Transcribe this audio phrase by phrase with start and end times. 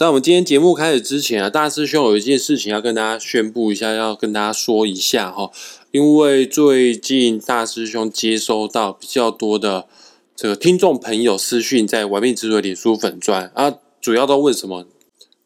[0.00, 5.50] 在我们今天节目开始之前啊，大师兄有一件事情要跟大家宣布一下，要跟大家说一下哈。
[5.90, 9.86] 因为最近大师兄接收到比较多的
[10.34, 14.86] 这个听众朋友私讯，在玩命之主的脸书粉砖啊，主要都问什么？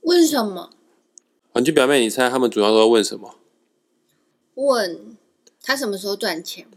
[0.02, 0.70] 问什么？
[1.54, 3.34] 玩具表妹，你猜他们主要都问什么？
[4.54, 5.16] 问
[5.64, 6.68] 他什么时候赚钱？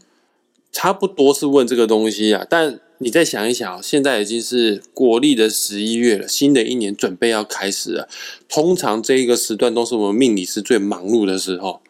[0.72, 2.80] 差不多是问这个东西啊，但。
[3.00, 8.08] 你再想一想，现在已经是国历的十一月了，新的一年准备要开始了。
[8.48, 11.80] 通常这一个时段都是我们命理师最忙碌的时候。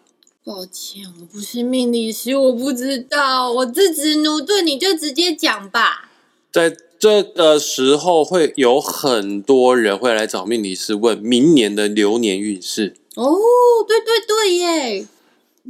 [0.45, 3.53] 抱歉，我不是命理师，我不知道。
[3.53, 6.11] 我自直奴钝你就直接讲吧。
[6.53, 12.97] 在这个时候，会有很多人会来找命理师问明年的流年运势。
[13.15, 13.37] 哦，
[13.87, 15.06] 对对对耶。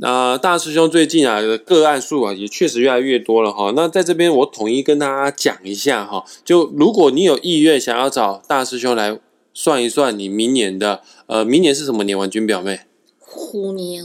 [0.01, 3.73] 那大师兄最近啊的个案数啊也确实越来越多了哈。
[3.75, 9.19] 那在这边我统一跟大家讲一下哈，就如果你有意愿想要找大师兄来
[9.53, 12.17] 算一算你明年的呃明年是什么年？
[12.17, 12.81] 王军表妹，
[13.19, 14.05] 虎年。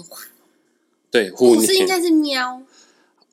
[1.11, 2.63] 对，虎年是应该是喵。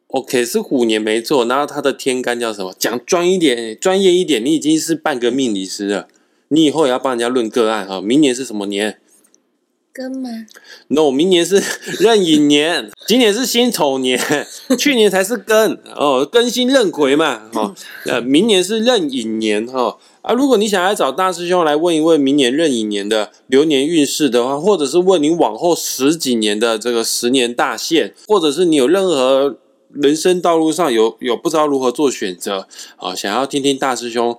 [0.08, 1.46] OK，是虎年没错。
[1.46, 2.74] 然后他的天干叫什么？
[2.78, 6.08] 讲专一点、专业一点，你已经是半个命理师了，
[6.48, 8.02] 你以后也要帮人家论个案哈。
[8.02, 8.98] 明年是什么年？
[10.00, 10.30] 庚吗
[10.88, 11.62] ？No，明年是
[12.00, 14.18] 壬寅年，今年是辛丑年，
[14.78, 17.74] 去年才是庚哦，庚辛壬癸嘛，哈，
[18.06, 20.32] 呃，明年是壬寅年哈啊。
[20.32, 29.58] 如果你想要找大师兄来问一问明年壬寅年的流年运势的话，或者是问你往后十几年的这个十年大限，或者是你有任何
[29.92, 34.38] 人生道路上有有不知道如何做选择啊，想要听听大师兄。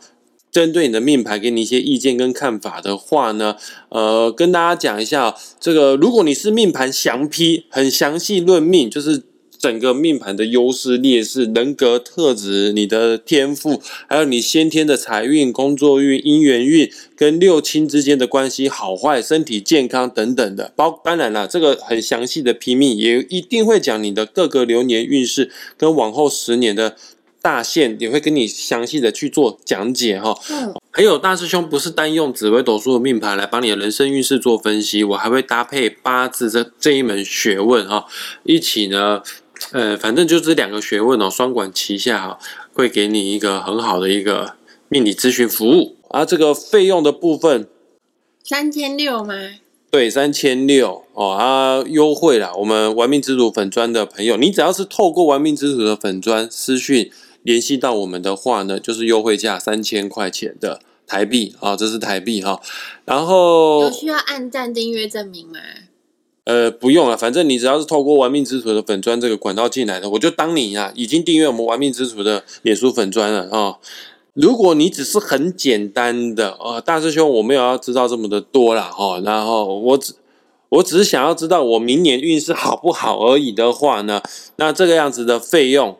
[0.51, 3.55] 针对你的命盘给你一些意见跟看法的话呢，
[3.89, 9.23] 呃，跟大家讲一下，这个如果你是命盘详批，很详细论命，就是
[9.57, 26.97] 整个命盘的优势劣势、人格特质、你的天赋，还有你先天的财运、工作运、姻缘运，跟六亲之间的关系好坏、身体健康等等的，包当然了，这个很详细的批命也一定会讲你的各个流年运势跟往后十年的。
[27.41, 38.05] 大限也会跟你详细的去做讲解哈，嗯，还有大师兄不是单用紫微斗数的命盘来帮你的人生运势做分析，我还会搭配八字这这一门学问哈，
[38.43, 39.23] 一起呢，
[39.71, 42.39] 呃，反正就这两个学问哦，双管齐下哈，
[42.73, 44.53] 会给你一个很好的一个
[44.87, 47.67] 命理咨询服务，而这个费用的部分，
[48.43, 49.33] 三千六吗？
[49.89, 52.53] 对，三千六哦，啊，优惠啦！
[52.55, 57.11] 我们玩命之主粉砖的朋友，你只要是透过玩命之主的粉砖私讯。
[57.43, 62.61] 联系到我们的话呢，就是优惠价三千块钱的台币啊，这是台币哈。
[63.05, 65.59] 然后有需要按赞订阅证明吗？
[66.43, 73.77] 呃，不用了，反正你只要是透过玩命之徒的粉砖这个管道进来的，我就当你啊已经订阅我们玩命之徒的脸书粉砖了啊。
[74.33, 79.19] 如果你只是很简单的呃，大师兄，我没有要知道这么的多啦哈。
[79.23, 80.13] 然后我只
[80.69, 84.21] 我只是想要知道我明年运势好不好而已的话呢，
[84.55, 85.97] 那这个样子的费用。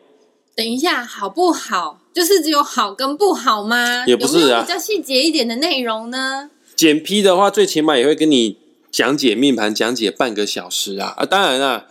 [0.54, 1.98] 等一下，好不好？
[2.12, 4.04] 就是只有好跟不好吗？
[4.06, 6.50] 也不是啊，比较细节一点的内容呢。
[6.76, 8.58] 简批的话，最起码也会跟你
[8.90, 11.24] 讲解命盘，讲解半个小时啊啊！
[11.24, 11.86] 当然啦，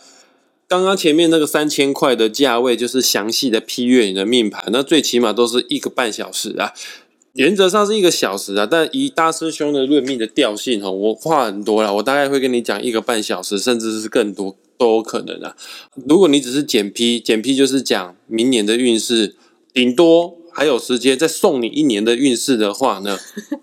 [0.67, 6.73] 刚刚前面那个三千块的价位，就是详细的批阅你的命盘，那最起码都是一个半小时啊。
[7.33, 15.55] 原则上是一个小时啊，但以大师兄的论命的调性哈，我话很多了，我大概会跟你讲一个半小时，甚至是更多都有可能啊。
[16.07, 19.35] 如果你只是简批，简批就是讲明年的运势，
[19.71, 23.19] 顶多还有时间再送你一年的运势的话呢，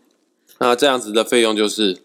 [0.60, 1.98] 那这样子的费用就是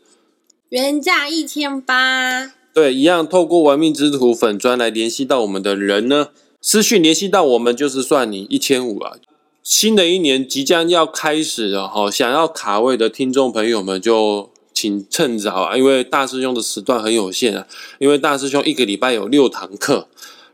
[0.69, 2.52] 原价一千八。
[2.73, 6.29] 对，一样透过玩命之徒粉砖来联系到我们的人呢，
[6.59, 9.18] 私讯联系到我们就是算你一千五啊。
[9.62, 17.67] 新的一年即将要开始了哈，想要卡位的听众朋友们就请趁早啊，因为大师兄的时段很有限啊。
[18.00, 20.07] 因为大师兄一个礼拜有六堂课，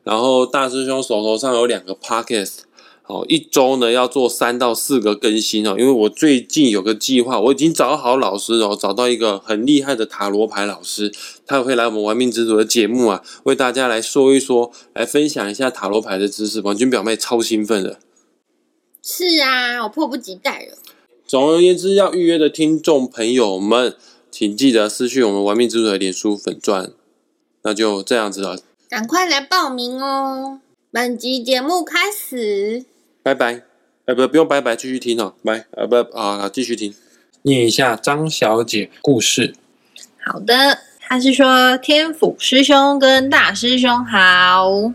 [0.03, 2.59] 然后大师兄手头上有两个 podcast，
[3.07, 5.75] 哦，一周呢要做三到四个更新哦。
[5.79, 11.11] 因为我最近有个计划，我已经找好老师哦，找到一个很厉害的塔罗牌老师，
[11.45, 16.61] 他也会来我们玩命之主的节目啊，为大家来说一说，来分享一下塔罗牌的知识。
[16.61, 17.99] 王军表妹超兴奋的。
[19.01, 20.77] 是啊，我迫不及待了。
[21.29, 23.95] 总而言之，要预约的听众朋友们，
[24.31, 26.91] 请记得私讯我们玩命之主的脸书粉钻。
[27.61, 28.57] 那就这样子了，
[28.89, 30.59] 赶快来报名哦！
[30.91, 32.83] 本集节目开始，
[33.21, 33.61] 拜拜。
[34.05, 35.35] 哎，不，不用拜拜，继续听哦。
[35.43, 36.95] 拜，呃，不，啊，继续听。
[37.43, 39.53] 念一下张小姐故事。
[40.25, 44.91] 好的，他是说天府师兄跟大师兄好。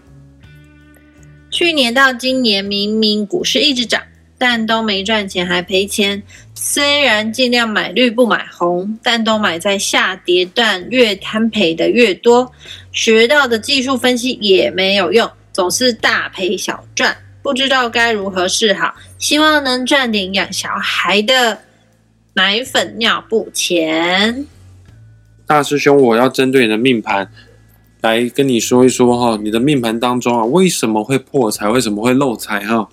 [1.49, 4.03] 去年到今年，明明股市一直涨，
[4.39, 6.23] 但都没赚钱，还赔钱。
[6.55, 12.51] 虽然尽量买绿不买红，但都买在下跌段，越摊赔的越多。
[12.93, 18.95] 学到的技术分析也没有用，总是大赔小赚，不知道该如何是好。
[19.19, 21.63] 希望能赚点养小孩的
[22.35, 24.47] 奶粉尿布钱。
[25.47, 27.31] 大师兄，我要针对你的命盘
[28.01, 31.69] 来跟你说一说哈，你的命盘当中啊，为什么会破财？
[31.69, 32.61] 为什么会漏财？
[32.61, 32.89] 哈，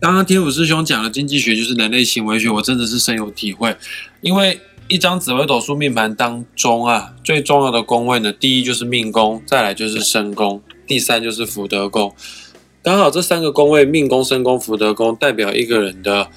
[0.00, 3.76] 刚刚天府师兄讲的经济学就是人类行为学，我真的是深有体会。
[4.22, 4.58] 因为
[4.88, 12.14] 一张紫微斗数命盘当中啊，最重要的宫位呢，第一就是命宫，再来就是身宫，第三就是福德宫。
[12.82, 16.28] 刚好这三个宫位，命宫、身宫、福德宫，代表一个人的。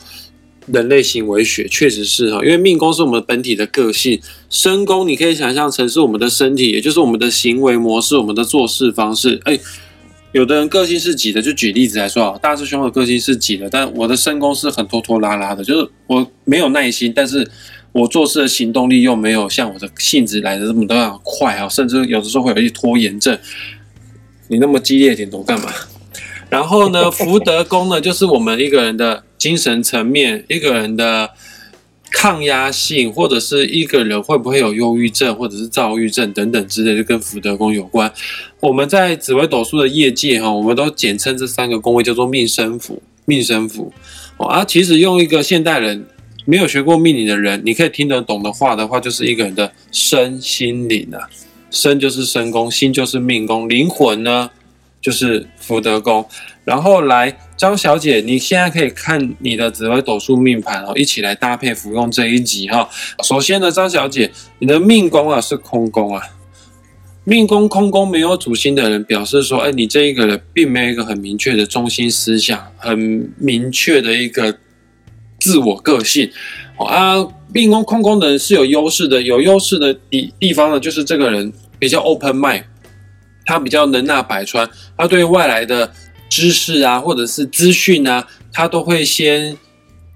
[0.65, 9.41] 人类行为学确实是哈，因为命宫是我们本体的个性，身宫你可以想象成是我们的身体，也就是我们的行为模式、我们的做事方式。
[9.43, 9.59] 哎，
[10.33, 17.49] 有的人个性是挤的，就举例子来说啊，大师兄的个性是挤的，但我的身功是很拖拖拉拉的，就是我没有耐心，但是
[17.93, 23.37] 我做事的行动力又没有像我的性子来的这么的快啊，甚至有的时候会有一些拖延症。
[24.49, 25.71] 你那么激烈点头干嘛？
[26.49, 29.23] 然后呢， 福德宫呢，就是我们一个人的。
[29.35, 31.29] 精神层面，一个人的
[32.13, 38.13] 抗压性，或者是一个人会不会有忧郁症，或者是躁郁症等等之类，就跟福德宫有关。
[38.59, 43.01] 我们在紫微斗数的业界哈，我们都简称这三个宫位叫做命生符。
[43.25, 43.91] 命生符
[44.37, 46.05] 啊，其实用一个现代人
[46.45, 51.27] 没有学过命理的人，你可以听得懂的话的话，就是一个人的身心灵啊。
[51.71, 54.51] 身就是身宫，心就是命宫，灵魂呢
[55.01, 56.25] 就是福德宫。
[56.63, 57.35] 然后来。
[57.63, 62.89] 张小姐，你现在可以看你的紫微斗数命盘哦，一起来搭配服用这一集哈。
[63.23, 64.29] 首先呢，张小姐，
[64.59, 66.21] 你的命宫啊是空宫啊，
[67.23, 74.57] 命宫空宫没有主星的人，表示说，哎，你这一个人并没有一个很明确的中心思想，很明确的一个
[75.39, 76.29] 自我个性
[76.77, 77.25] 啊。
[77.53, 82.63] 命宫空宫的人是有优势的，有优势的地地方呢，就是这个人比较 open mind，
[83.45, 85.89] 他比较能纳百川，他对外来的。
[86.33, 89.55] 知识啊，或者是资讯啊，他都会先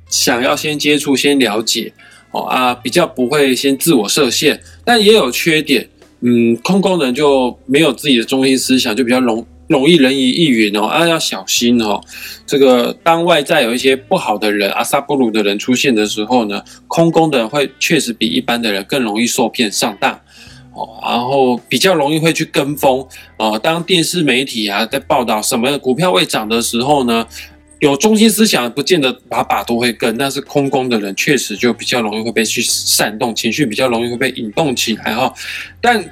[0.10, 1.94] 想要先接触、先了解
[2.31, 5.88] 哦啊，比较不会先自我设限，但也有缺点。
[6.22, 12.02] 嗯，空空人就没有自己的中心思想，就比较容容易人云亦云哦啊，要小心哦。
[12.48, 20.19] 这个当外在有一些不好的人、阿萨布鲁的人出现的时候呢，空空的人会确实比一般的人更容易受骗上当。
[21.01, 23.06] 然后比较容易会去跟风
[23.38, 23.57] 哦。
[23.57, 27.25] 当电视媒体啊在报道什么股票会涨的时候呢，
[27.79, 35.33] 有中心思想不见得把把都会跟，但是空工的人确实就比较容易会被去煽动情绪，比较容易会被引动起来哈。
[35.79, 36.03] 但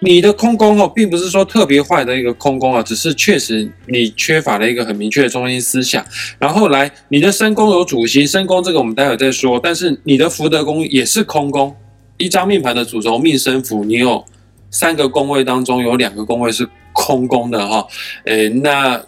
[0.00, 6.04] 你的空工哦，并不是说特别坏的一个空工啊，只是确实你缺乏了一个很明确的中心思想。
[6.38, 11.74] 然后来你的身宫有主星，身宫这个我们待会再说，但是你的福德宫也是空工。
[12.16, 14.24] 一张命盘的主轴命生符，你有
[14.70, 17.86] 三个宫位当中有两个宫位是空宫的哈，
[18.24, 19.04] 诶，那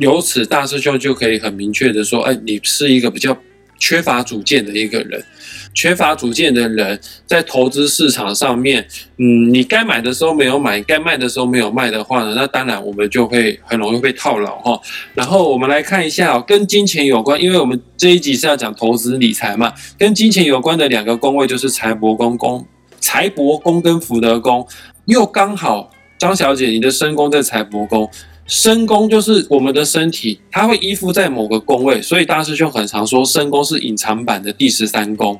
[0.00, 3.36] 由此大师兄就可以很明确的说，哎，你是一个比较
[3.78, 5.24] 缺乏主见的一个人。
[5.74, 8.86] 缺乏主见的人，在投资市场上面，
[9.18, 14.80] 嗯，你该买的时候没有买，该卖的时候没有卖的话呢，那当然我们就会很容易被套牢哈。
[15.14, 22.64] 然后我们来看一下跟金钱有关，因为我们这一集是要讲投资理财嘛，跟金钱有关的两个宫位就是财帛宫宫、
[23.00, 24.64] 财帛宫跟福德宫，
[25.06, 28.08] 又刚好张小姐你的身宫在财帛宫，
[28.46, 35.36] 身宫就是我们的身体，它会依附在某个宫位，所以大师兄很常说身宫是隐藏版的第十三宫。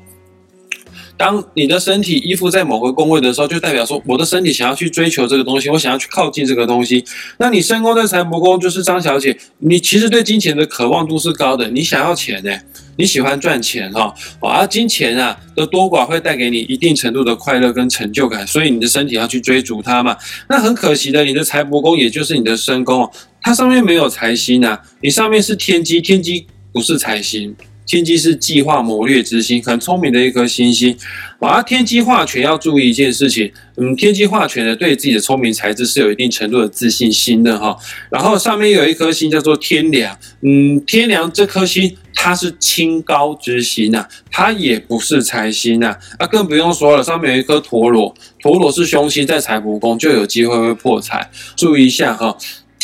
[1.17, 7.03] 当你的身体依附在某个宫位的时候，就代表说我的身体想要去追求这个东西，我想要去靠近这个东西。
[7.37, 12.51] 那你身宫在财帛宫，就是张小姐，你其实对金钱的渴望度是高的，你想要钱呢，
[12.97, 20.17] 你喜欢赚钱哈，而金钱啊的多寡会带给你一定程度的快乐跟成就感，所以你的身体要去追逐它嘛。
[20.49, 23.09] 那很可惜的，你的财帛宫也就是你的身宫，
[23.41, 27.55] 它上面没有财星啊，你上面是天机，天机不是财星。
[27.85, 30.97] 天机是计划谋略之星，很聪明的一颗星星。
[31.39, 37.77] 啊，天机化权要注意一件事情，嗯，天机化权呢，对自己的聪明才智是有一定程度的自信心的哈。
[38.09, 52.35] 然后上面有一颗星叫做天梁，嗯，天梁这颗星它是清高之星呐，它也不是财星呐，啊，更不用说了，上面有一颗陀螺，陀螺是凶星，在财帛宫就有机会会破财，注意一下哈。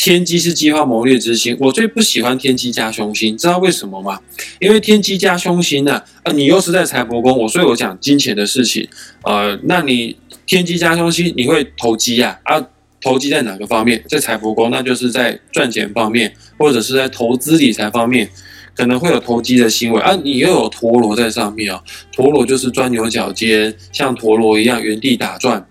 [0.04, 4.18] 天机是计划谋略之星，我最不喜欢天机加凶星，知道为什么吗？
[4.58, 8.88] 因为天机加凶星呢，啊，你又是在财帛宫，我所以我讲金钱的事情，
[9.22, 12.36] 呃，那你天机加凶星，你会投机啊？
[12.42, 12.60] 啊，
[13.00, 14.02] 投机在哪个方面？
[14.08, 18.28] 在财帛宫，那就是在赚钱方面，或者是在投资理财方面，
[18.74, 21.80] 可能会有投机的行为啊，你又有陀螺在上面哦，
[22.12, 25.64] 陀螺就是钻牛角尖，像陀螺一样原地打转。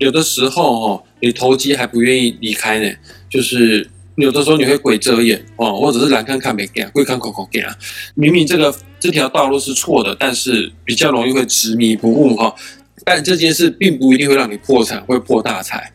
[0.00, 2.90] 有的时候哦，你投机还不愿意离开呢，
[3.28, 7.76] 就是有的时候你会鬼遮眼哦，或者是蓝看看没见，鬼看口口见啊。
[8.14, 12.54] 明明这个这条道路是错的，但是比较容易会执迷不悟哈。
[13.04, 15.92] 但这件事并不一定会让你破产，会破大财。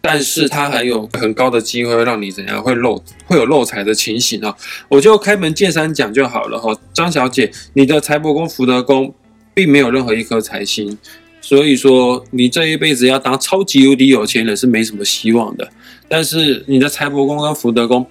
[0.00, 4.54] 但是它还有很高的机会让你怎样会漏会有漏财的情形啊！
[4.86, 9.14] 我就开门见山讲就好了哈，张小姐，你的财帛宫福德宫
[9.54, 10.98] 并没有任何一颗财星，
[11.46, 15.70] 所以说你这一辈子要当超级无敌有钱人是没什么希望的。
[16.08, 18.06] 但是你的财帛宫跟福德宫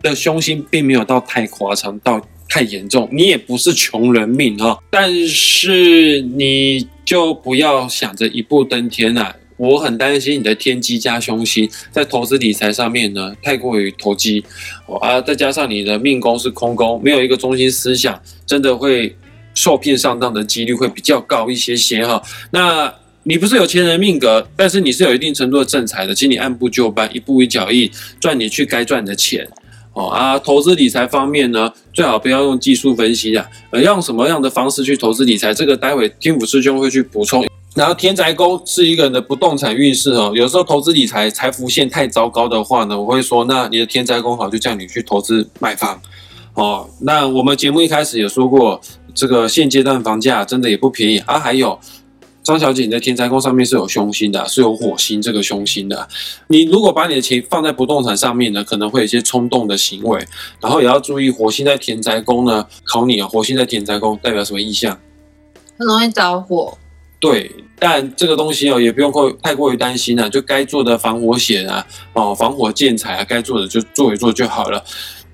[0.00, 9.34] 的凶星并没有到太夸张到太严重，你也不是穷人命哈，但是你就不要想着一步登天啊！
[9.56, 14.44] 我很担心你的天机加凶星在投资理财上面呢，太过于投机，
[15.00, 19.16] 啊，再加上你的命宫是空宫，没有一个中心思想，真的会
[19.54, 22.22] 受骗上当的几率会比较高一些些哈。
[22.50, 22.92] 那
[23.24, 29.46] 你不是有钱人命格，但是你是有一定程度的正财的，请你按部就班，一步一脚印赚你去该赚的钱
[29.92, 30.38] 哦啊。
[30.38, 37.44] 投资理财方面呢，最好不要用技术分析啊，呃，用什么样的方式去投资理财，这个待会天府师兄会去补充。
[37.74, 46.00] 然后天宅宫是一个人的不动产运势哦，有时候投资理财财福线太糟糕的话呢，我会说，那你的天宅宫好，就叫你去投资买房
[46.54, 46.88] 哦。
[47.02, 48.80] 那我们节目一开始也说过，
[49.18, 51.40] 这个现阶段房价真的也不便宜啊。
[51.40, 51.76] 还有
[52.44, 56.08] 张小姐，你的天宅宫上面是有凶星的，是有火星这个凶星的。
[56.46, 60.24] 你如果把你的钱放在不动产上面呢，可能会有一些冲动的行为。
[60.60, 64.96] 然后也要注意，火星在天宅宫呢，考你啊，火星在天宅宫代表什么意象？
[65.76, 66.78] 很容易着火。
[67.20, 74.82] 对，但这个东西哦，也不用过太过于担心啊，就该做的防火险啊，哦，防火建材啊，该做的就做一做就好了。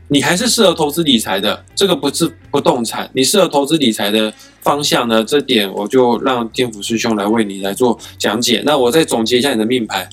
[0.08, 5.24] 你还是适合投资理财的，这个不是不动产，你适合投资理财的方向呢？
[5.24, 8.62] 这点我就让天府师兄来为你来做讲解。
[8.64, 10.08] 那我再总结一下你的命盘，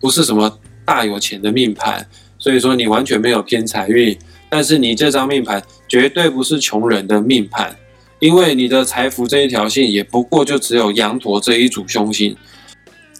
[0.00, 2.06] 不是什么大有钱的命盘，
[2.38, 4.16] 所以说你完全没有偏财运，
[4.48, 7.76] 但是你这张命盘绝对不是穷人的命盘。
[8.18, 12.34] 因为你的财富这一条线也不过就只有羊驼这一组凶星，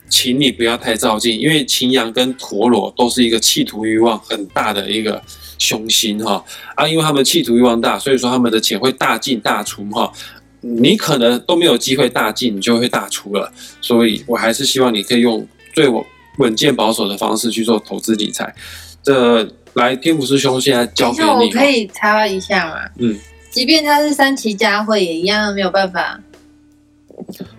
[0.09, 5.23] 请你不要太照进，因为擎羊跟陀螺都是一个企图欲望很大的一个
[5.59, 6.45] 凶心哈
[6.75, 10.13] 啊，因为他们企图欲望大，所以说他们的钱会大进大出哈，
[10.61, 16.05] 你可能都没有机会大进，你就会大出了，所以我还是希望你可以用最稳
[16.39, 18.55] 稳健保守的方式去做投资理财。
[19.03, 22.77] 这来天府师兄现在教给你，我可以插一下吗？
[22.99, 23.17] 嗯。
[23.49, 26.21] 即便他是三旗佳慧，也一样没有办法。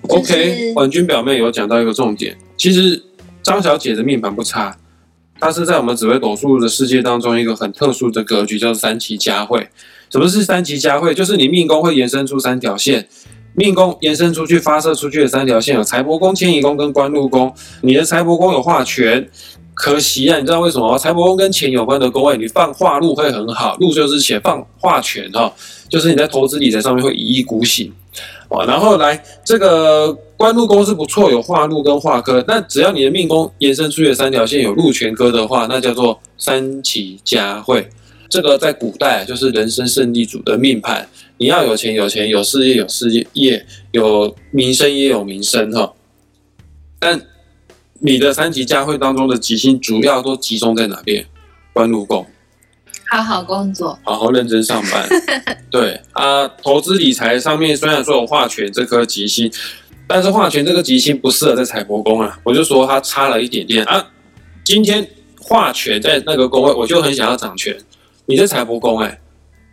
[0.09, 3.01] OK，婉君表妹有讲到一个重点，其实
[3.41, 4.77] 张小姐的命盘不差，
[5.39, 9.69] 它是在我们紫微斗数的世界当中一个很特殊的格局，叫做三奇佳会。
[10.09, 11.13] 什么是三奇佳会？
[11.13, 13.07] 就是你命宫会延伸出三条线，
[13.53, 17.53] 命宫延伸出去发射出去的三条线有财帛宫、迁移宫跟官禄宫。
[17.81, 19.29] 你的财帛宫有化权。
[19.79, 25.53] 可惜啊，你知道为什么财帛宫跟钱有关的宫位，你放化禄会很好，禄就是钱，放化权哈，
[25.87, 27.93] 就是你在投资理财上面会一意孤行
[28.49, 28.65] 哦。
[28.65, 37.89] 然后来这个官禄宫是不错，有化禄跟化科，那只要你的命宫延伸出去的三条线有禄权科的话，那叫做三奇佳慧。
[38.29, 45.93] 这个在古代就是人生胜利组的命盘，你要有钱有钱，有事业有事业，有名声也有名声哈，
[46.99, 47.21] 但。
[47.99, 51.25] 你的三级家会当中的吉星主要都集中在哪边？
[51.73, 52.23] 官禄宫，
[53.09, 55.07] 好好工作，好好认真上班。
[55.71, 59.51] 对啊，投资理财上面虽然说有化权这颗吉星，
[60.07, 62.39] 但是化权这个吉星不适合在财帛宫啊。
[62.43, 64.05] 我就说它差了一点点啊。
[64.63, 65.07] 今天
[65.39, 67.77] 化权在那个宫位，我就很想要掌权。
[68.25, 69.19] 你在财帛宫哎，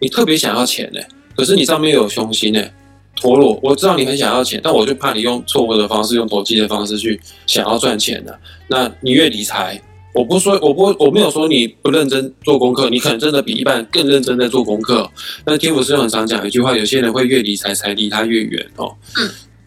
[0.00, 2.72] 你特别想要钱哎，可是你上面有凶星哎。
[3.16, 8.36] 陀螺，我知道你很想要钱，但我就怕你用错误的方式，用投机的方式去想要赚钱的。
[8.66, 9.80] 那你越理财，
[10.14, 15.10] 我不说，我不，我没有说你不认真做功课，你可能真的比一般人更认真在做功课。
[15.44, 18.94] 但天府师很常讲一句话，有些人会越理财才离他越远哦。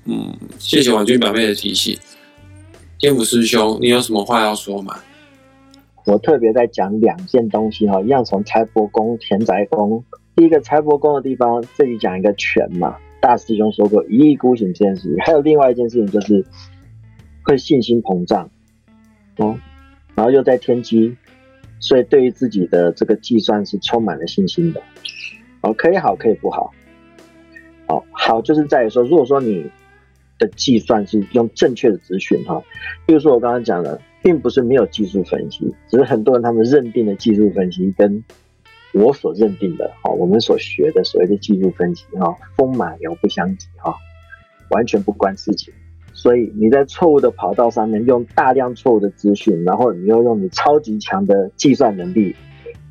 [0.05, 1.97] 嗯，谢谢婉君表妹的提醒。
[2.97, 4.97] 天府师兄，你有什么话要说吗？
[6.05, 10.01] 我特别在讲两件东西哈，一样从财帛宫、田宅宫。
[10.37, 12.95] 第一个财帛宫的地方，这里讲一个权嘛。
[13.19, 16.45] 大师兄说过一意孤行这件事情，还有另外一件事情就是
[17.43, 18.49] 会信心膨胀
[19.37, 19.57] 哦，
[20.17, 21.15] 然后又在天机，
[21.79, 24.81] 所以对于自己的这个计算是充满了信心的
[25.61, 26.73] 哦，可以好可以不好，
[27.87, 29.69] 哦好就是在于说，如果说你
[30.39, 32.63] 的计算是用正确的资讯哈，
[33.05, 38.23] 比如说我刚刚讲的，并不是没有技术分析，只是很多人他们认定的技术分析跟
[38.93, 43.93] 我所认定的哈，我们所学的所谓的技术分析哈，风马牛不相及哈，
[44.71, 45.71] 完全不关事情。
[46.17, 52.35] 所以你在错误的跑道上面用大量错误的资讯，然后你又用你超级强的计算能力，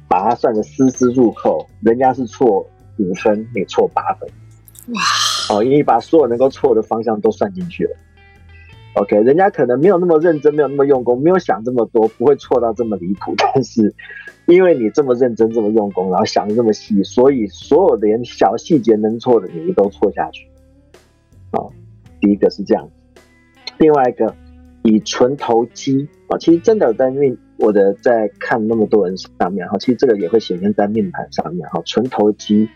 [0.06, 2.64] 把它算得丝丝入扣，人家是错
[2.98, 4.28] 五分，你错八分，
[4.94, 5.00] 哇！
[5.50, 7.96] 哦，因为把所有能够错的方向都算进去了。
[8.94, 13.34] OK，人家可能没有那么认真，没有那么用功，没有想这么多，不会错到这么离谱。
[13.36, 13.92] 但是
[14.46, 20.48] 因为你这么认真，这么用功，然后想的这么细，所以所有连小细节能错的你都错下去。
[21.50, 21.58] 啊，
[22.20, 22.88] 第一个是这样。
[23.78, 24.34] 另外一个
[24.82, 31.82] 以纯投机啊，其实真的在命，我的在看那么多人上面哈，其实这个也会显现在命盘上面哈。
[31.84, 32.68] 纯投机，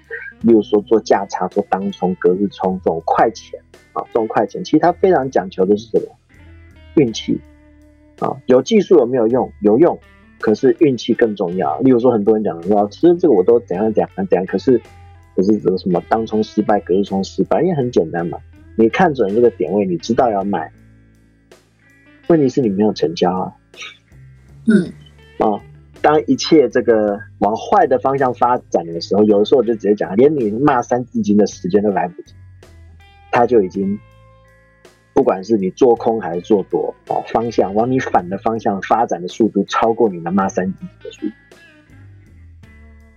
[0.43, 3.61] 例如说做价差、做当冲、隔日冲这种快钱
[3.93, 6.07] 啊，这种快钱，其实它非常讲求的是什么？
[6.97, 7.41] 运气
[8.19, 9.51] 啊，有技术有没有用？
[9.63, 9.99] 有用，
[10.41, 11.79] 可是运气更重要。
[11.79, 14.81] 例如说，很多人讲说，其实这个我都怎样怎样怎样，可是
[15.37, 18.39] 可是这个什么当冲失败、隔日冲失败，因为很简单嘛，
[18.77, 20.71] 你看准这个点位，你知道要买。
[22.31, 23.53] 问题是你没有成交啊，
[24.69, 24.93] 嗯，
[25.41, 25.61] 哦，
[26.01, 32.33] 当一切这个往坏的方向发展的时候，有的时候我就直接讲，连你骂三字经的时间都来不及，
[33.33, 33.99] 他就已经，
[35.13, 41.33] 不管是你做空还是做多，啊，方向往你反的方向发展的速度超过你的骂三字经的速度，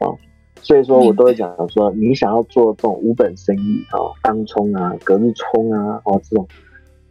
[0.08, 0.18] 哦，
[0.60, 6.48] 所以说我都会讲说，你想要做这种无本生意啊，当冲啊，隔日冲啊，哦，这种。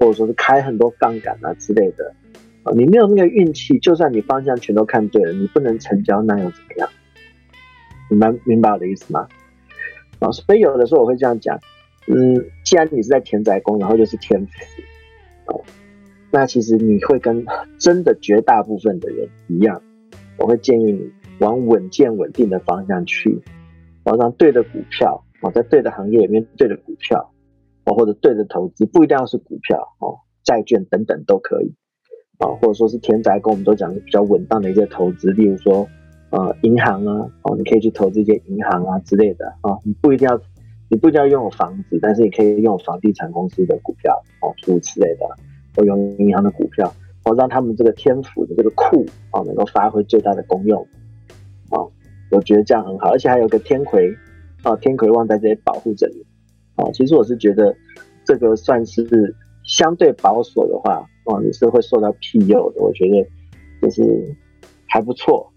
[0.03, 2.13] 或者说是开很多杠杆啊之类的，
[2.65, 6.89] 啊，你没有那个运气，就算你方向全都看对了，你不能成交，那又怎么样？
[8.11, 9.29] 你们明白我的意思吗？
[10.19, 11.57] 啊，所以有的时候我会这样讲，
[12.09, 15.63] 嗯，既然你是在田宅宫，然后就是天府，啊，
[16.33, 17.47] 那其实你会跟
[17.79, 19.81] 真的绝大部分的人一样，
[20.37, 23.41] 我会建议你往稳健稳定的方向去，
[24.03, 27.32] 往上对的股票，啊，在对的行业里面对的股票。
[27.85, 31.75] 哦，或者对着投资，不一定要是股票哦，债券等等都可以
[32.39, 35.89] 啊，或者说是田宅，跟我们都讲是比较稳当的一些投资，例如说
[36.31, 40.41] 呃银行啊，哦你可以去投资一些银行啊之类的啊，你不一定要
[40.89, 45.27] 你不一定要拥有房子，但是你可以拥有房地产公司的股票哦，诸如此类的，
[45.77, 46.93] 或用银行的股票，
[47.25, 50.81] 哦让他们这个天府的这个库啊能够发挥最大的功用
[51.71, 51.83] 啊，
[52.31, 54.15] 我觉得这样很好，而且还有个天魁
[54.63, 56.23] 啊，天魁旺在这里保护着你。
[56.75, 57.77] 啊，其实我是觉得
[58.25, 62.83] 这个算是相对保守的话，哦，你是会受到庇佑的。
[62.83, 63.27] 我觉得
[63.81, 64.03] 就是
[64.89, 65.53] 还不错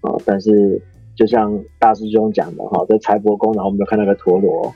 [0.00, 0.12] 啊。
[0.24, 0.80] 但是
[1.14, 4.74] 就像大师兄讲的哈，在财帛宫，然后我们就看到个陀螺，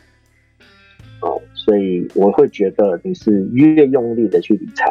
[1.22, 4.84] 哦，所以我会觉得你是越用力的去理财，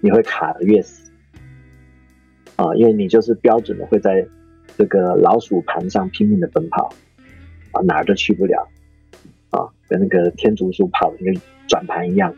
[0.00, 1.10] 你会卡的越死
[2.56, 4.26] 啊，因为你就是标准的会在
[4.76, 6.92] 这个老鼠盘上拼命的奔跑
[7.72, 8.68] 啊，哪儿都去不了。
[9.90, 12.32] 跟那个天竺鼠跑那个转盘一样，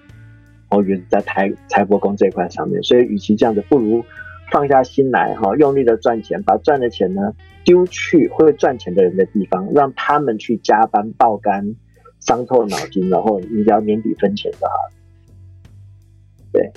[0.71, 4.03] 我觉得在财财帛宫这一块上面，所以与其这样子，不如
[4.51, 11.75] 放下心来哈，用力的赚钱，把赚的钱呢丢去会赚钱的人的地方，让他们去加班爆肝，
[12.21, 14.93] 伤透脑筋，然后你只要年底分钱就好了。
[16.53, 16.73] 对，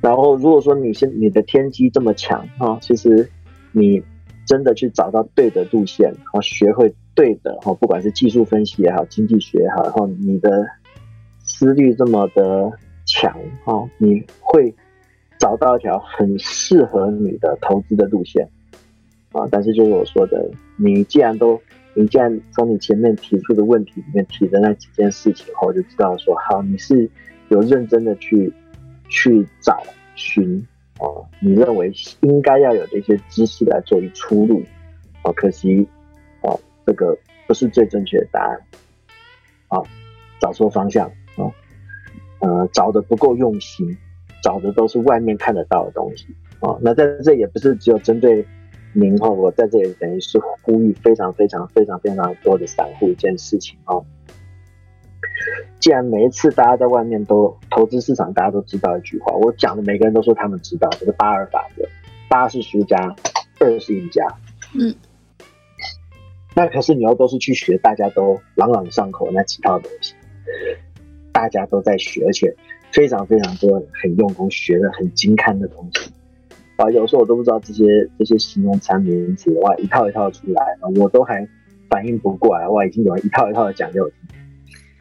[0.00, 3.28] 然后如果说你是你的天机这么强哈，其实
[3.72, 4.00] 你
[4.46, 6.94] 真的去找到对的路线，然后学会。
[7.14, 10.66] 对的哈，不管是技术分析也好，经济学也好，然后你的
[11.42, 12.72] 思虑这么的
[13.04, 14.72] 强哈，你会
[15.38, 18.48] 找到一条很适合你的投资的路线
[19.32, 19.46] 啊。
[19.50, 21.60] 但是就是我说的，你既然都，
[21.94, 27.10] 你既然从你前面提出的问题里面提的那几件事情后，就知道说好，你是
[27.48, 28.52] 有认真的去
[29.08, 29.82] 去找
[30.14, 30.64] 寻
[30.98, 31.04] 啊，
[31.40, 34.62] 你认为应该要有这些知识来作为出路
[35.22, 35.86] 啊，可惜。
[36.86, 37.16] 这个
[37.46, 38.60] 不是最正确的答案，
[39.68, 39.82] 啊，
[40.40, 41.46] 找错方向啊，
[42.40, 43.96] 呃，找的不够用心，
[44.42, 46.26] 找的都是外面看得到的东西
[46.60, 46.76] 啊。
[46.80, 48.44] 那在这也不是只有针对
[48.92, 53.94] 您哈，我在这里等于是呼吁非常非常非常非常多的散户一件事情啊。
[55.78, 61.88] 既然每一次大家在外面都投资市场，大家都知道一句话，我讲的每个人都说他们知道，这个八二法则，
[62.28, 63.14] 八是输家，
[63.58, 64.26] 二是赢家，
[64.74, 64.94] 嗯。
[66.54, 70.14] 那可是你要都是去学，大家都朗朗上口那几套东西，
[71.32, 72.54] 大家都在学，而且
[72.92, 76.10] 非常非常多很用功学的很精看的东西
[76.76, 76.90] 啊。
[76.90, 77.84] 有时候我都不知道这些
[78.18, 81.46] 这些形容词名词哇，一套一套出来，我都还
[81.88, 84.16] 反应不过来哇，已经有一套一套的讲给我听，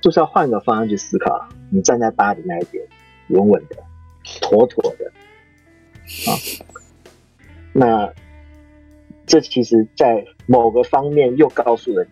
[0.01, 1.49] 就是要换个方向去思考。
[1.71, 2.85] 你站在巴黎那一边，
[3.29, 3.75] 稳稳的，
[4.41, 5.11] 妥妥的
[6.31, 6.37] 啊。
[7.73, 8.13] 那
[9.29, 12.09] 这其实在某个方面又告诉了你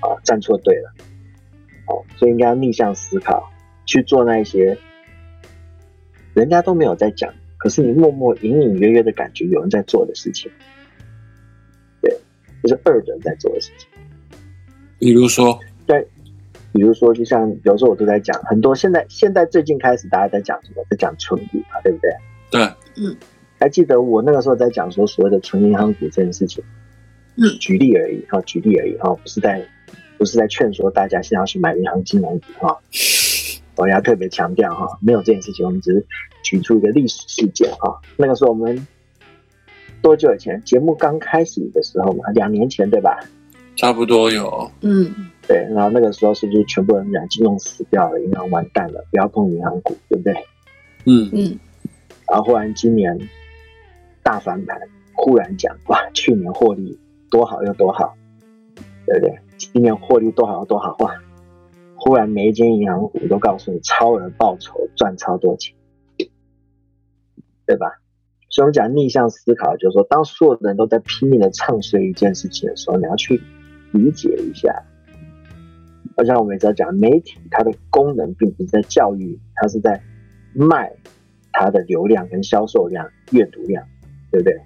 [0.00, 0.94] 啊，站错队了，
[1.86, 3.52] 哦，所以应该要逆向思考，
[3.84, 4.78] 去做那一些
[6.32, 10.50] 人家都没有在讲，可是你默默隐隐约约的感觉有人在做的事情，
[12.00, 12.10] 对，
[12.62, 13.86] 就是二人在做的事情。
[14.98, 16.08] 比如说，对，
[16.72, 22.10] 比如说，就像有时候我都在讲很多，现在现在最近开始大家在讲什么，在讲存股嘛，对不对？
[22.50, 22.62] 对，
[23.58, 26.62] 还记得我那个时候在讲说所谓的纯银行股这件事情，
[27.36, 29.66] 嗯，举例而已哈，举例而已哈，不是在
[30.18, 32.78] 不是在劝说大家现在要去买银行金融股哈，
[33.76, 36.06] 我要特别强调哈，没有这件事情，我们只是
[36.42, 38.00] 举出一个历史事件哈。
[38.16, 38.86] 那个时候我们
[40.02, 43.18] 多久以前节目刚开始的时候嘛，两年前对吧？
[43.76, 50.34] 差不多有，嗯，对，然后那个时候是不是全部人讲金融死掉了，银行完蛋了，不要碰银行股，对不对？
[51.04, 51.58] 嗯，嗯，
[52.26, 53.18] 然后忽然今年
[54.26, 54.76] 大翻盘，
[55.14, 56.98] 忽然讲哇，去年获利
[57.30, 58.16] 多好又多好，
[59.06, 59.38] 对不对？
[59.56, 61.14] 今年获利多好又多好哇！
[61.94, 65.76] 忽然每一间银行股都告诉你超额报酬，赚超多钱，
[67.66, 68.00] 对吧？
[68.50, 73.40] 所以我们讲逆向思考，就是说，当所有的人都在拼命的唱衰一件事情的时候，你要去
[73.92, 74.82] 理解一下。
[76.16, 80.02] 而像我们一直在讲，媒体它的功能并不是在教育，它是在
[80.52, 80.92] 卖
[81.52, 83.86] 它的流量跟销售量、阅读量，
[84.36, 84.60] 对不对？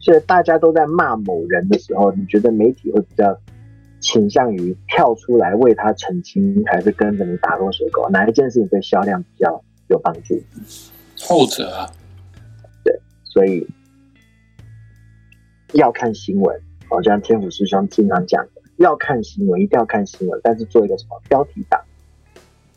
[0.00, 3.38] 所以大家都在骂某人的时候，你觉得媒体会比较
[4.00, 8.08] 倾向于跳出来为他澄清，还是跟着你打落水狗？
[8.10, 10.40] 哪一件事情对销量比较有帮助？
[11.22, 11.90] 后者啊，
[13.24, 13.66] 所以
[15.74, 21.78] 要看新闻，好像天府师兄经常讲的，要看新闻，一定要看新闻，但是做一个什么标题党，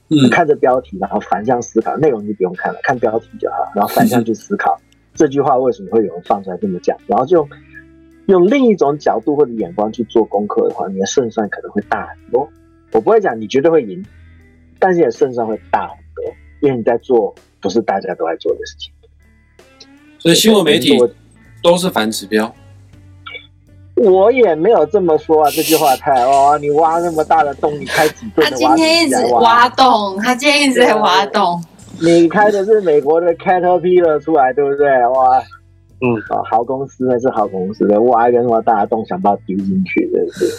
[0.09, 4.77] 嗯，看着标题，然后反向思考，内容就不用看了，看标题就好，然后反向 去思考
[5.15, 7.47] 这句话为什么会有人放出来这么讲，然后就
[8.27, 12.49] 用另一种角度或者眼光去做功课的话，你的胜算可能会大很多。
[12.91, 14.03] 我不会讲你绝对会赢，
[14.79, 18.91] 但是你的胜算会大很多，因为你在做不是大家都在做的事情。
[20.19, 21.09] 所以新闻媒体我
[21.61, 22.53] 都是反指标，
[23.95, 31.61] 我也没有这么说啊，这句话太哦，你挖那么大的洞，你开几吨他今的挖机天一直挖洞，他今天一直在挖洞，
[32.01, 34.89] 你开的是美国的 Caterpillar 出来，对不对？
[35.07, 35.39] 哇，
[36.01, 40.49] 嗯，啊，好公司那是好公司的，哇一个那么大的洞，想把它丢进去，对不对？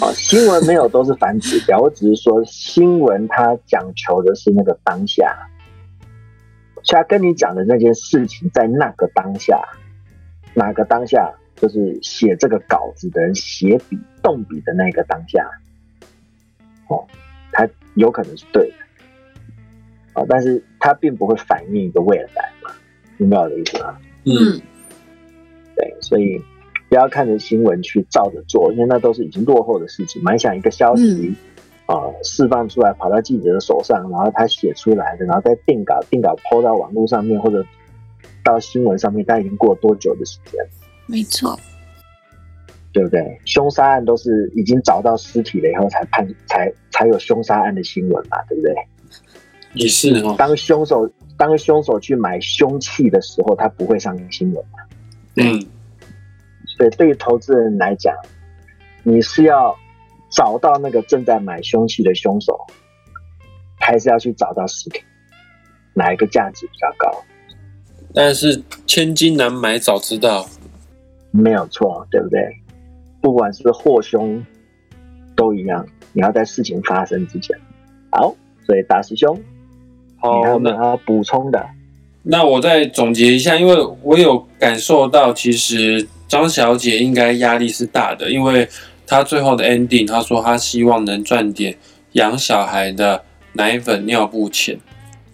[0.00, 5.34] 啊，新闻没有都是反指标，我只是说新闻它讲求的是那个当下，
[6.82, 9.62] 所以他跟你讲的那件事情，在那个当下，
[10.54, 15.48] 哪个当下，就是写这个稿子的人写笔动笔的那个当下，
[16.88, 17.06] 哦，
[17.52, 18.74] 他有可能是对的。
[20.18, 22.70] 啊，但是它并不会反映一个未来嘛，
[23.16, 23.96] 明白我的意思吗？
[24.24, 24.60] 嗯，嗯，
[25.76, 26.40] 对，所以
[26.88, 30.22] 不要看着新闻去照着做，因为那都是已经落后的事情。
[30.22, 31.34] 蛮想一个消息
[31.86, 37.64] 啊、释放出来，跑到记者的手上，然后他写出来的，然后再定稿，定稿抛到网络上面或者
[38.44, 40.60] 到新闻上面，他已经过了多久的时间，
[41.06, 41.58] 没错，
[42.92, 43.40] 对不对？
[43.46, 48.74] 凶杀案都是已经找到尸体了以后才判，才才有凶杀案的新闻嘛，对不对？
[49.74, 54.64] 也是哦，当凶手当凶手去买凶器的时候，他不会上新闻。
[55.36, 55.60] 嗯，
[56.76, 58.14] 所以对于投资人来讲，
[59.02, 59.76] 你是要
[60.30, 62.58] 找到那个正在买凶器的凶手，
[63.78, 65.00] 还是要去找到尸体？
[65.94, 67.24] 哪一个价值比较高？
[68.14, 70.48] 但是千金难买早知道，
[71.30, 72.40] 没有错，对不对？
[73.20, 74.44] 不管是祸凶，
[75.36, 77.56] 都一样，你要在事情发生之前。
[78.10, 79.40] 好，所以大师兄，
[80.18, 81.64] 好，那要补充的？
[82.22, 88.68] 那我再总结一下，因为我有感受到，其实张小姐应该压力是大的，因为
[89.06, 91.76] 她最后的 ending，她说她希望能赚点
[92.12, 93.22] 养小孩的
[93.54, 94.76] 奶粉、尿布钱。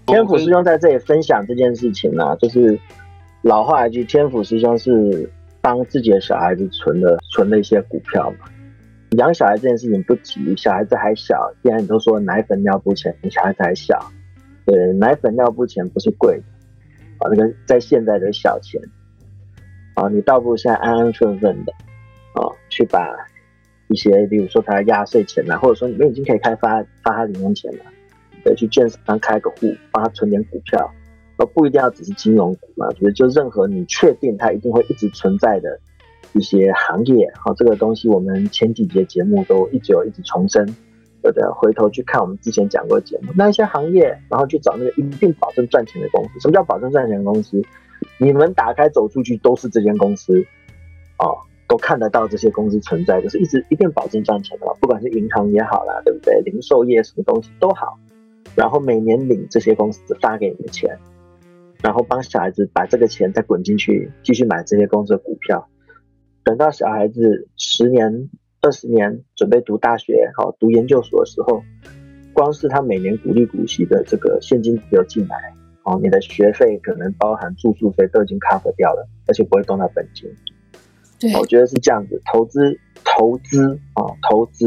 [0.06, 2.78] 天府师兄在这里分享这件事情呢、就是
[3.42, 5.28] 老话一句，天府师兄是
[5.62, 8.46] 帮自己的小孩子存了存了一些股票嘛。
[9.16, 13.98] 养小孩这件事情不急，小孩子还小，既然你都说奶粉尿布钱，你小孩子还小，
[14.66, 16.44] 对，奶粉尿布钱不是贵的，
[17.18, 18.80] 啊，那个在现在的小钱，
[19.94, 21.72] 啊，你倒不如现在安安分分的，
[22.34, 23.14] 啊，去把
[23.88, 27.84] 一些，比如说他压岁钱呐、或者说你们已经可以开发发他零用钱了。
[28.42, 30.92] 对，去券商开个户，帮他存点股票，
[31.38, 35.80] 而不一定要只是金融股嘛，就是就任何你确定它一定会一直存在的
[36.34, 40.66] 一些行业，好、这个东西我们前几节节目都一直有一直重申，
[41.24, 41.48] 对不对？
[41.52, 46.40] 回头去看我们之前讲过的节目，那一些行业，然后去找那个一定保证赚钱的公司。
[46.40, 47.62] 什么叫保证赚钱的公司？
[48.18, 50.44] 你们打开走出去都是这间公司，
[51.18, 51.32] 哦，
[51.66, 56.38] 都看得到这些公司存在，就是一直一定保证赚钱的，不管是银行也好啦，对不对？
[56.42, 57.98] 零售业什么东西都好，
[58.54, 60.98] 然后每年领这些公司发给你的钱，
[61.82, 65.66] 然后帮小孩子把这个钱再滚进去，继续买这些公司的股票，
[66.44, 68.28] 等到小孩子十年、
[68.64, 71.62] 二十年准备读大学、好读研究所的时候，
[72.32, 75.36] 光是他每年鼓励股息的这个现金流进来，
[75.82, 80.34] 哦，你的学费可能包含住宿费都已经 cover 掉了，而且不会动到本金。
[81.20, 84.66] 对，我觉得是这样子，投资投资啊，投资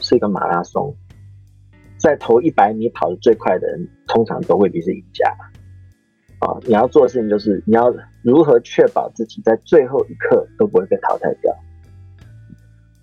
[0.00, 0.96] 是一个马拉松，
[1.98, 5.28] 在投一百米跑得最快的人，通常都未必是赢家。
[6.38, 11.54] 啊，你要做的事情就是你要如何确保自己在最后一刻都不会被淘汰掉。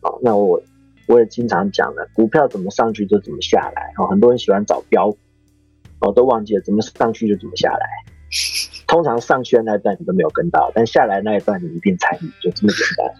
[0.02, 0.62] 啊，那我
[1.08, 3.94] 我也经常讲了，股票怎么上去就怎么下来。
[3.98, 5.18] 哦，很多人喜欢找标股，
[6.00, 7.86] 哦，都忘记了怎么上去就怎么下来。
[8.88, 13.14] 通常上去的那一段你都没有跟到，但下来那一段你一定参与，就这么简单。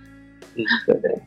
[0.56, 1.22] 嗯， 对对？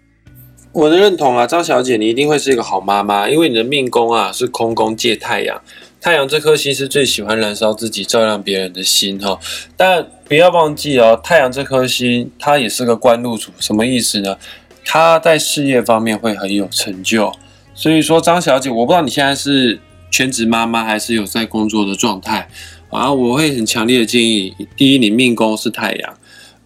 [0.72, 5.62] 我的认同啊，张小姐，你一定会是一个好妈妈，因为你的命宫啊是空宫借太阳，
[6.00, 9.38] 太阳这颗星是最喜欢燃烧自己、照亮别人的心哈。
[9.76, 14.36] 但不要忘记哦，太阳这颗星它也是个官禄主，什么意思呢？
[14.84, 17.32] 它在事业方面会很有成就。
[17.74, 22.48] 所以说，张小姐，我不知道你现在是全职妈妈还是有在工作的状态
[22.90, 23.12] 啊？
[23.12, 26.14] 我会很强烈的建议，第一，你命宫是太阳，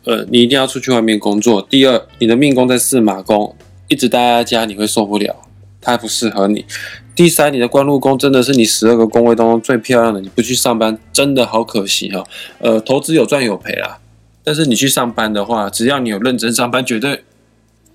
[0.05, 1.63] 呃，你一定要出去外面工作。
[1.63, 3.55] 第二，你的命宫在四马宫。
[3.91, 5.35] 一直待在家你会受不了，
[5.81, 6.67] 太不适合你。
[7.17, 12.27] 第三，你的官禄宫真的是你十二个宫位当中最漂亮的，你不去上班真的好可惜哦。
[12.59, 13.99] 呃，投资有赚有赔啦，
[14.45, 17.25] 但是你去上班的话，只要你有认真上班，绝对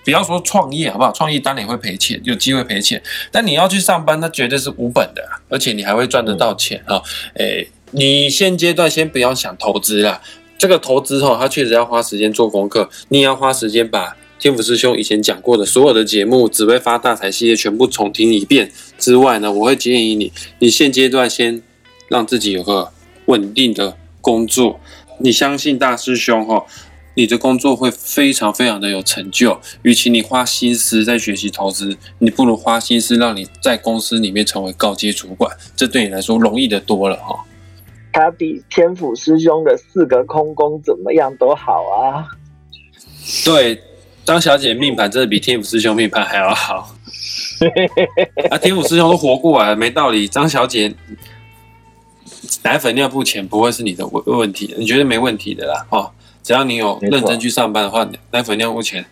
[0.03, 1.11] 不要说创业好不好？
[1.11, 7.01] 创业当然也会赔钱，有机会赔钱，但你要去上班，那绝对是无本的，而且你还会赚得到钱哈。
[7.35, 10.21] 诶，你现阶段先不要想投资啦，
[10.57, 14.15] 这个投资哈，它确实要花时间做功课，你也要花时间把。
[14.39, 21.61] 天府师兄以前讲过的所有的节目，只会发大财系列全部重听一遍之外呢，我会建议你，你现阶段先
[22.09, 22.91] 让自己有个
[23.27, 24.81] 稳定的工作。
[25.19, 26.61] 你相信大师兄哈，
[27.15, 29.60] 你的工作会非常非常的有成就。
[29.82, 37.43] 与其你花心思在学习投资，你不如花心思让你在公司里面成为高阶主管，这对你来说容易的多了哈。
[38.12, 42.28] 他比天府师兄的四个空宫怎么样都好啊。
[43.45, 43.82] 对。
[44.26, 46.95] 张小姐命盘真的比天府师兄命盘还要好，
[48.49, 50.30] 啊，天府师兄都活过来了，没道理。
[50.30, 50.95] 张小姐
[52.62, 56.10] 奶粉尿布钱不会是你的问问题，你觉得没问题的啦，哦，
[56.43, 59.03] 只要你有认真去上班的话，奶粉尿布钱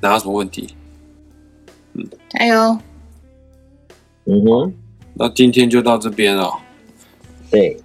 [0.00, 0.74] 哪有什么问题？
[1.94, 2.78] 嗯，加油。
[4.26, 4.74] 嗯哼，
[5.14, 6.52] 那今天就到这边了。
[7.50, 7.76] 对，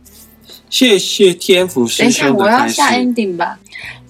[0.69, 3.59] 谢谢天府师兄的我要下 ending 吧。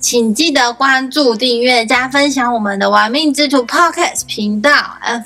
[0.06, 4.70] 请记得关注、订阅、加分享我们的“玩命之徒 ”Podcast 频道、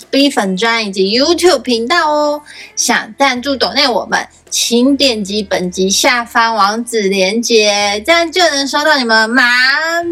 [0.09, 2.41] FB 粉专以及 YouTube 频道哦。
[2.77, 9.45] 想赞助抖内我们，请点击本集下方网址连接，这样就能收到你们满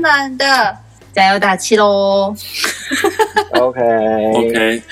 [0.01, 0.75] 满的
[1.15, 2.35] 加油打气喽。
[3.51, 3.79] OK
[4.35, 4.83] OK。